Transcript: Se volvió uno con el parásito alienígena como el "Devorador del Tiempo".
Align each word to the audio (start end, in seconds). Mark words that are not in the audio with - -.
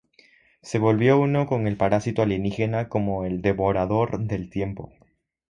Se 0.63 0.79
volvió 0.79 1.19
uno 1.19 1.45
con 1.45 1.67
el 1.67 1.77
parásito 1.77 2.23
alienígena 2.23 2.89
como 2.89 3.23
el 3.23 3.43
"Devorador 3.43 4.19
del 4.23 4.49
Tiempo". 4.49 4.91